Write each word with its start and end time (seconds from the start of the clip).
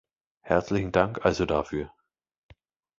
Herzlichen 0.39 0.91
Dank 0.91 1.23
also 1.25 1.45
dafür! 1.45 1.91